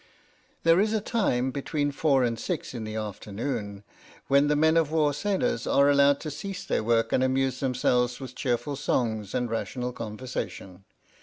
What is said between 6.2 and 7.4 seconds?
to cease their work and